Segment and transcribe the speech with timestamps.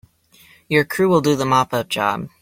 [0.67, 2.27] Your crew will do the mop up job.